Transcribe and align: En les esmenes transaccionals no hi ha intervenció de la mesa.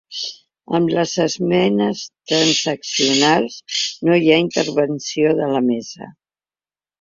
En 0.77 0.85
les 0.99 1.11
esmenes 1.25 2.01
transaccionals 2.31 3.59
no 4.09 4.17
hi 4.23 4.33
ha 4.37 4.41
intervenció 4.47 5.37
de 5.43 5.51
la 5.53 5.63
mesa. 5.69 6.11